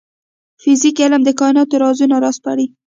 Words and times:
فزیک 0.61 0.97
علم 1.05 1.21
د 1.25 1.29
کایناتو 1.39 1.75
رازونه 1.83 2.15
راسپړي 2.25 2.65